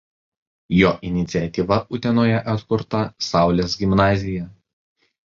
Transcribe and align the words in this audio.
Jo 0.77 0.93
iniciatyva 1.09 1.77
Utenoje 1.97 2.39
atkurta 2.53 3.03
„Saulės“ 3.27 3.77
gimnazija. 3.83 4.49